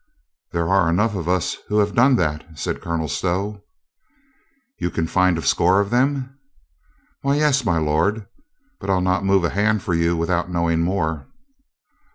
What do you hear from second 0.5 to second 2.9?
"There are enough of us who have done that," said